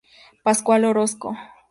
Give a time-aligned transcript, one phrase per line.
[0.41, 1.37] Pascual Orozco.